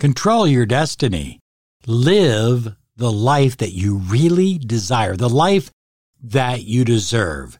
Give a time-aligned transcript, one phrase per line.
[0.00, 1.40] Control your destiny.
[1.86, 5.70] Live the life that you really desire, the life
[6.22, 7.58] that you deserve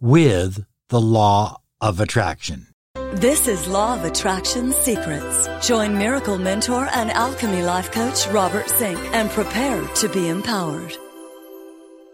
[0.00, 2.68] with the law of attraction.
[3.12, 5.50] This is Law of Attraction Secrets.
[5.60, 10.96] Join miracle mentor and alchemy life coach Robert Zink and prepare to be empowered.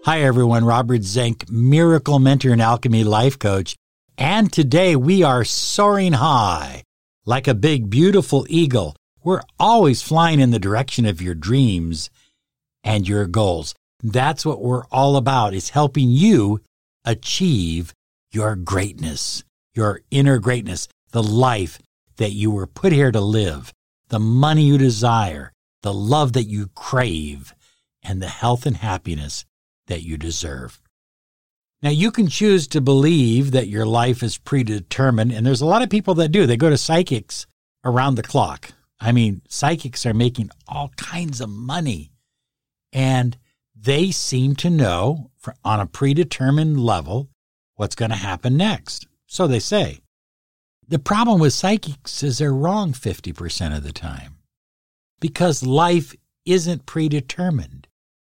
[0.03, 0.65] Hi, everyone.
[0.65, 3.77] Robert Zink, miracle mentor and alchemy life coach.
[4.17, 6.83] And today we are soaring high
[7.25, 8.97] like a big, beautiful eagle.
[9.23, 12.11] We're always flying in the direction of your dreams
[12.85, 13.75] and your goals.
[14.03, 16.61] That's what we're all about is helping you
[17.05, 17.93] achieve
[18.31, 19.43] your greatness,
[19.75, 21.79] your inner greatness, the life
[22.17, 23.73] that you were put here to live,
[24.09, 27.55] the money you desire, the love that you crave,
[28.03, 29.45] and the health and happiness
[29.87, 30.81] that you deserve.
[31.83, 35.83] Now, you can choose to believe that your life is predetermined, and there's a lot
[35.83, 36.45] of people that do.
[36.45, 37.47] They go to psychics
[37.85, 38.73] around the clock.
[39.01, 42.13] I mean, psychics are making all kinds of money,
[42.93, 43.37] and
[43.75, 45.31] they seem to know
[45.65, 47.29] on a predetermined level
[47.77, 49.07] what's going to happen next.
[49.27, 50.01] So they say.
[50.89, 54.39] The problem with psychics is they're wrong 50% of the time
[55.21, 56.15] because life
[56.47, 57.87] isn't predetermined.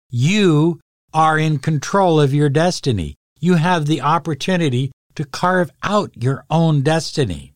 [0.08, 0.80] You
[1.14, 6.82] are in control of your destiny you have the opportunity to carve out your own
[6.82, 7.54] destiny.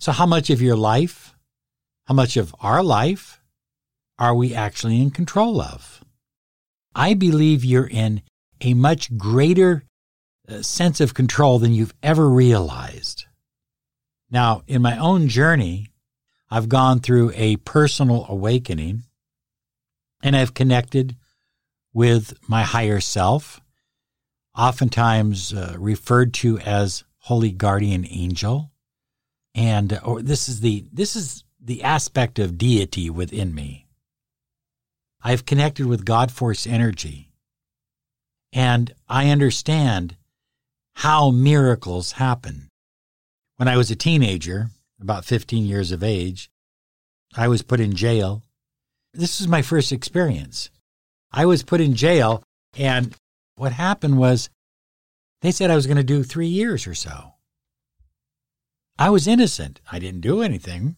[0.00, 1.33] So, how much of your life,
[2.06, 3.40] how much of our life
[4.18, 6.02] are we actually in control of?
[6.94, 8.22] I believe you're in
[8.60, 9.84] a much greater
[10.48, 13.24] uh, sense of control than you've ever realized.
[14.30, 15.90] Now, in my own journey,
[16.50, 19.04] I've gone through a personal awakening
[20.22, 21.16] and I've connected
[21.92, 23.60] with my higher self
[24.56, 28.70] oftentimes uh, referred to as holy guardian angel
[29.54, 33.86] and uh, this is the this is the aspect of deity within me
[35.22, 37.30] i've connected with god force energy
[38.52, 40.16] and i understand
[40.96, 42.68] how miracles happen
[43.56, 44.68] when i was a teenager
[45.00, 46.50] about 15 years of age
[47.36, 48.42] i was put in jail
[49.12, 50.70] this was my first experience
[51.32, 52.42] i was put in jail
[52.76, 53.14] and
[53.56, 54.50] what happened was
[55.44, 57.34] they said I was going to do three years or so.
[58.98, 59.78] I was innocent.
[59.92, 60.96] I didn't do anything.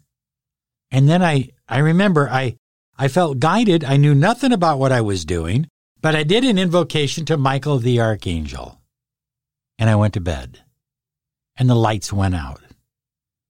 [0.90, 2.56] And then I, I remember I,
[2.96, 3.84] I felt guided.
[3.84, 5.68] I knew nothing about what I was doing,
[6.00, 8.80] but I did an invocation to Michael the Archangel.
[9.78, 10.60] And I went to bed.
[11.56, 12.60] And the lights went out.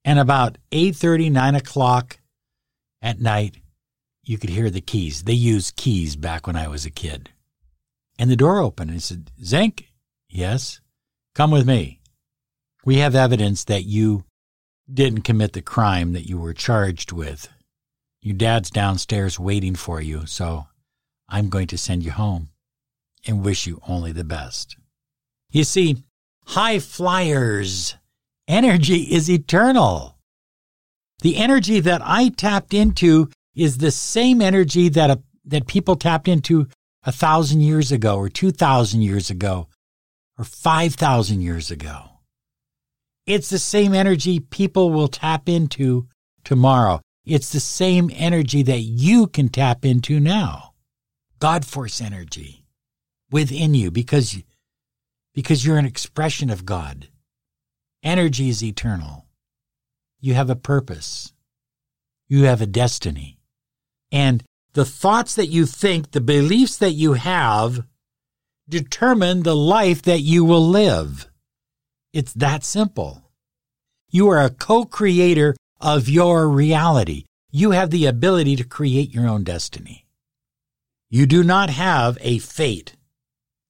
[0.05, 2.19] And about 8.30, 9 o'clock
[3.03, 3.57] at night,
[4.23, 5.23] you could hear the keys.
[5.23, 7.31] They used keys back when I was a kid.
[8.19, 9.93] And the door opened and said, Zink,
[10.29, 10.81] yes,
[11.35, 12.01] come with me.
[12.85, 14.25] We have evidence that you
[14.93, 17.49] didn't commit the crime that you were charged with.
[18.23, 20.67] Your dad's downstairs waiting for you, so
[21.29, 22.51] I'm going to send you home
[23.27, 24.77] and wish you only the best.
[25.51, 26.05] You see,
[26.45, 27.97] high flyers,
[28.47, 30.19] energy is eternal.
[31.23, 36.29] The energy that I tapped into is the same energy that, a, that people tapped
[36.29, 36.69] into
[37.05, 39.69] a thousand years ago or two thousand years ago
[40.39, 42.11] or five thousand years ago.
[43.27, 46.09] It's the same energy people will tap into
[46.45, 47.01] tomorrow.
[47.25, 50.75] It's the same energy that you can tap into now.
[51.41, 52.65] God force energy
[53.31, 54.41] within you because,
[55.35, 57.09] because you're an expression of God.
[58.03, 59.27] Energy is eternal.
[60.21, 61.33] You have a purpose.
[62.29, 63.39] You have a destiny.
[64.13, 64.45] And
[64.75, 67.85] the thoughts that you think, the beliefs that you have,
[68.69, 71.29] determine the life that you will live.
[72.17, 73.31] It's that simple.
[74.11, 77.27] You are a co creator of your reality.
[77.51, 80.07] You have the ability to create your own destiny.
[81.11, 82.97] You do not have a fate.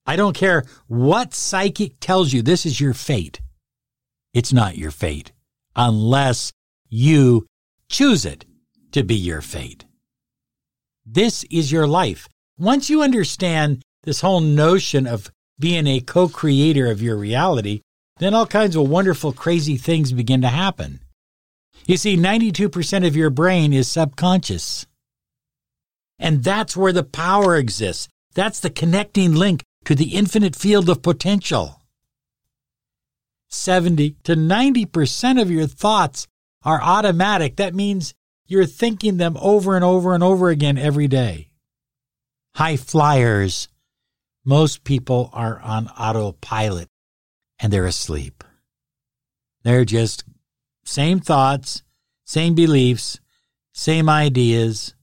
[0.05, 3.41] I don't care what psychic tells you this is your fate.
[4.33, 5.33] It's not your fate
[5.75, 6.53] unless
[6.87, 7.47] you
[7.89, 8.45] choose it
[8.93, 9.83] to be your fate.
[11.05, 12.29] This is your life.
[12.57, 15.29] Once you understand this whole notion of
[15.59, 17.81] being a co creator of your reality,
[18.19, 20.99] then all kinds of wonderful, crazy things begin to happen.
[21.85, 24.85] You see, 92% of your brain is subconscious.
[26.19, 28.09] And that's where the power exists.
[28.33, 31.81] That's the connecting link to the infinite field of potential.
[33.49, 36.27] 70 to 90% of your thoughts
[36.63, 37.55] are automatic.
[37.55, 38.13] That means
[38.47, 41.49] you're thinking them over and over and over again every day.
[42.55, 43.69] High flyers.
[44.43, 46.89] Most people are on autopilot
[47.59, 48.43] and they're asleep.
[49.63, 50.23] They're just
[50.85, 51.83] same thoughts,
[52.25, 53.19] same beliefs,
[53.73, 54.93] same ideas.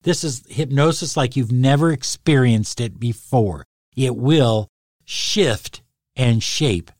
[0.04, 3.66] This is hypnosis like you've never experienced it before.
[3.96, 4.68] It will
[5.06, 5.82] shift
[6.16, 6.92] and shape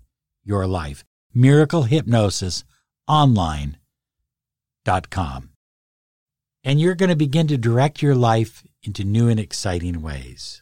[0.44, 1.04] your life.
[1.34, 2.64] Miracle Hypnosis
[3.08, 3.80] online.com.
[6.64, 10.62] And you're going to begin to direct your life into new and exciting ways.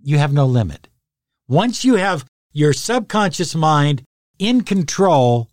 [0.00, 0.88] You have no limit.
[1.48, 4.02] Once you have your subconscious mind
[4.38, 5.48] in control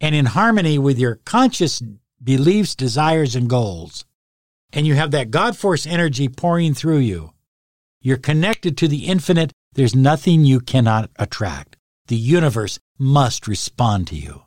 [0.00, 1.82] and in harmony with your conscious
[2.24, 4.04] beliefs, desires, and goals,
[4.72, 7.30] and you have that God force energy pouring through you,
[8.00, 9.52] you're connected to the infinite.
[9.72, 11.76] There's nothing you cannot attract.
[12.08, 14.42] The universe must respond to you.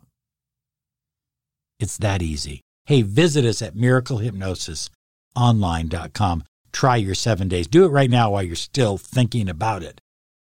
[1.79, 2.61] It's that easy.
[2.85, 6.43] Hey, visit us at miraclehypnosisonline.com.
[6.71, 7.67] Try your seven days.
[7.67, 10.01] Do it right now while you're still thinking about it.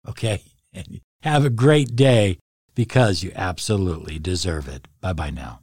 [0.07, 0.44] Okay?
[0.75, 2.39] And have a great day
[2.74, 4.88] because you absolutely deserve it.
[5.01, 5.62] Bye bye now.